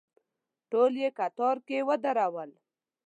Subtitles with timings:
[0.71, 2.57] ټول یې کتار کې ودرولو.